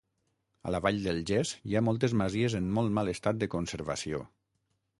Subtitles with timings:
[0.69, 4.27] A la vall del Ges hi ha moltes masies en molt mal estat de conservació.